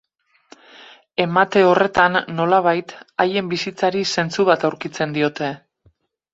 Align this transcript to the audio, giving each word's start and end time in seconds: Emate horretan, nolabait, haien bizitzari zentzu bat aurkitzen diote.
Emate 1.25 1.61
horretan, 1.73 2.17
nolabait, 2.39 2.95
haien 3.27 3.53
bizitzari 3.55 4.05
zentzu 4.17 4.49
bat 4.51 4.69
aurkitzen 4.73 5.17
diote. 5.21 5.55